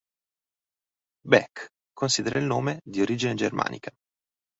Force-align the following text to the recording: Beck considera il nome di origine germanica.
Beck 1.29 1.67
considera 1.93 2.39
il 2.39 2.45
nome 2.45 2.79
di 2.83 3.01
origine 3.01 3.35
germanica. 3.35 3.91